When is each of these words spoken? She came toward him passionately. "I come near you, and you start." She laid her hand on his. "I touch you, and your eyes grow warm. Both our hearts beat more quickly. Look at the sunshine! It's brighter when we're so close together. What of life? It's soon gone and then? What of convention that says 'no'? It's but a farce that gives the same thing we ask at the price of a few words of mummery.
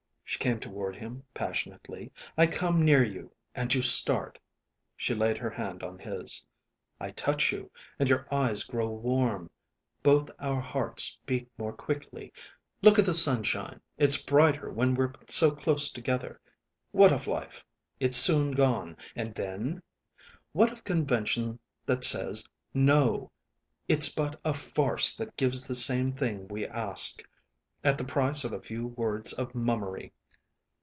She 0.23 0.39
came 0.39 0.61
toward 0.61 0.95
him 0.95 1.25
passionately. 1.33 2.09
"I 2.37 2.47
come 2.47 2.85
near 2.85 3.03
you, 3.03 3.33
and 3.53 3.71
you 3.75 3.81
start." 3.81 4.39
She 4.95 5.13
laid 5.13 5.37
her 5.37 5.49
hand 5.49 5.83
on 5.83 5.99
his. 5.99 6.45
"I 7.01 7.11
touch 7.11 7.51
you, 7.51 7.69
and 7.99 8.07
your 8.07 8.25
eyes 8.33 8.63
grow 8.63 8.87
warm. 8.87 9.49
Both 10.01 10.29
our 10.39 10.61
hearts 10.61 11.19
beat 11.25 11.49
more 11.57 11.73
quickly. 11.73 12.31
Look 12.81 12.97
at 12.97 13.03
the 13.03 13.13
sunshine! 13.13 13.81
It's 13.97 14.15
brighter 14.23 14.71
when 14.71 14.95
we're 14.95 15.11
so 15.27 15.51
close 15.53 15.89
together. 15.89 16.39
What 16.93 17.11
of 17.11 17.27
life? 17.27 17.65
It's 17.99 18.17
soon 18.17 18.53
gone 18.53 18.95
and 19.17 19.35
then? 19.35 19.83
What 20.53 20.71
of 20.71 20.85
convention 20.85 21.59
that 21.87 22.05
says 22.05 22.45
'no'? 22.73 23.29
It's 23.89 24.07
but 24.07 24.39
a 24.45 24.53
farce 24.53 25.13
that 25.15 25.35
gives 25.35 25.67
the 25.67 25.75
same 25.75 26.09
thing 26.09 26.47
we 26.47 26.65
ask 26.65 27.21
at 27.83 27.97
the 27.97 28.05
price 28.05 28.45
of 28.45 28.53
a 28.53 28.61
few 28.61 28.87
words 28.87 29.33
of 29.33 29.53
mummery. 29.53 30.13